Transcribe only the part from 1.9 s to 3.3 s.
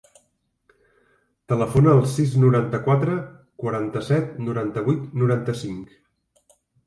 al sis, noranta-quatre,